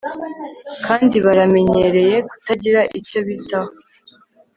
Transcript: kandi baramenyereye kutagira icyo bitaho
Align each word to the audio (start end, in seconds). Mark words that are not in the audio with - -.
kandi 0.85 1.15
baramenyereye 1.25 2.15
kutagira 2.29 2.81
icyo 2.99 3.19
bitaho 3.27 3.71